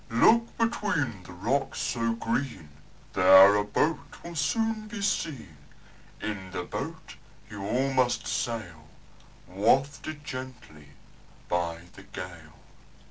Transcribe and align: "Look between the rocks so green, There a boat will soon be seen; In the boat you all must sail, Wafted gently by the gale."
"Look 0.09 0.57
between 0.57 1.21
the 1.21 1.31
rocks 1.31 1.79
so 1.79 2.13
green, 2.13 2.69
There 3.13 3.53
a 3.53 3.63
boat 3.63 3.99
will 4.23 4.35
soon 4.35 4.87
be 4.87 4.99
seen; 4.99 5.57
In 6.19 6.49
the 6.49 6.63
boat 6.63 7.17
you 7.51 7.63
all 7.63 7.93
must 7.93 8.25
sail, 8.25 8.87
Wafted 9.47 10.23
gently 10.25 10.93
by 11.47 11.81
the 11.93 12.01
gale." 12.01 12.57